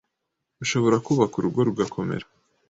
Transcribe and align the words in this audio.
ushobora 0.63 0.97
kubaka 1.05 1.33
urugo 1.37 1.59
rugakomera 1.67 2.25